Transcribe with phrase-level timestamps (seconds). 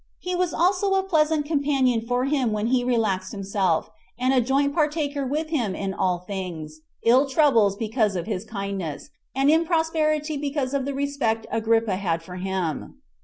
[0.17, 4.73] He was also a pleasant companion for him when he relaxed himself, and a joint
[4.73, 10.37] partaker with him in all things; ill troubles because of his kindness, and in prosperity
[10.37, 12.99] because of the respect Agrippa had for him.